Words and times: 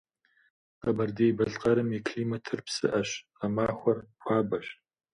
Къэбэрдей-Балъкъэрым 0.81 1.89
и 1.97 1.99
климатыр 2.07 2.59
псыӏэщ, 2.65 3.09
гъэмахуэр 3.39 3.97
хуабэщ. 4.23 4.67